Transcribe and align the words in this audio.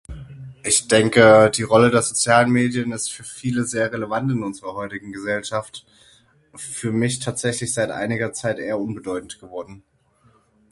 Ich 0.63 0.87
denke 0.87 1.51
die 1.55 1.61
Rolle 1.61 1.91
der 1.91 2.01
sozialen 2.01 2.49
Medien 2.51 2.91
ist 2.91 3.11
für 3.11 3.23
viele 3.23 3.65
sehr 3.65 3.93
relevant 3.93 4.31
in 4.31 4.41
unserer 4.41 4.73
heutigen 4.73 5.11
Gesellschaft, 5.13 5.85
für 6.55 6.91
mich 6.91 7.19
tatsächlich 7.19 7.71
seit 7.75 7.91
einiger 7.91 8.33
Zeit 8.33 8.57
eher 8.57 8.79
unbedeutend 8.79 9.39
geworden. 9.39 9.83